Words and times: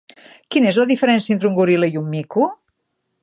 Quina 0.55 0.69
és 0.71 0.79
la 0.81 0.85
diferència 0.91 1.35
entre 1.37 1.51
un 1.51 1.59
goril·la 1.59 1.91
i 1.97 2.01
un 2.03 2.09
mico? 2.17 2.49